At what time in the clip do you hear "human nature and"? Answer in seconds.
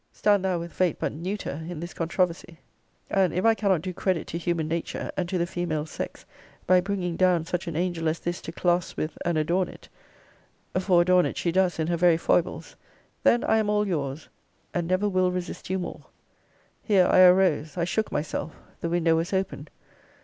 4.39-5.29